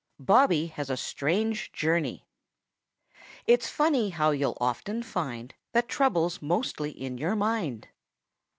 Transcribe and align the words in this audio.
BOBBY 0.19 0.65
HAS 0.71 0.89
A 0.89 0.97
STRANGE 0.97 1.71
JOURNEY 1.73 2.25
Its 3.45 3.69
funny 3.69 4.09
how 4.09 4.31
you'll 4.31 4.57
often 4.59 5.03
find 5.03 5.53
That 5.73 5.87
trouble's 5.87 6.41
mostly 6.41 6.89
in 6.89 7.19
your 7.19 7.35
mind. 7.35 7.87